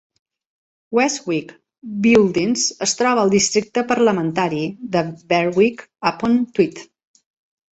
[0.99, 1.51] Cheswick
[2.07, 4.65] Buildings es troba al districte parlamentari
[4.97, 6.83] de Berwick-upon-Tweed.